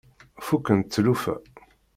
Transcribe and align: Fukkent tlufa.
Fukkent 0.45 0.91
tlufa. 0.93 1.35